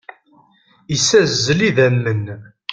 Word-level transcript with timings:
Issazzel 0.95 1.61
idammen. 1.69 2.25